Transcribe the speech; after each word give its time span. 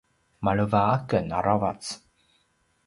maleva 0.43 0.81
aken 0.95 1.27
aravac 1.37 1.83